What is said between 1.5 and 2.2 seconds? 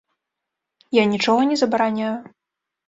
не забараняю.